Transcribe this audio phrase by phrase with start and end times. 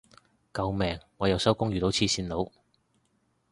[0.51, 2.51] 救命我又收工遇到黐線佬